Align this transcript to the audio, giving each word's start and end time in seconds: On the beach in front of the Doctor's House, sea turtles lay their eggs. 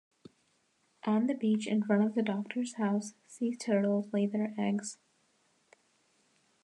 On 1.03 1.27
the 1.27 1.35
beach 1.35 1.67
in 1.67 1.83
front 1.83 2.03
of 2.03 2.15
the 2.15 2.23
Doctor's 2.23 2.73
House, 2.77 3.13
sea 3.27 3.55
turtles 3.55 4.11
lay 4.11 4.25
their 4.25 4.55
eggs. 4.57 4.97